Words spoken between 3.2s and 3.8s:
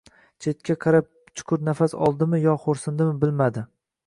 bilmadi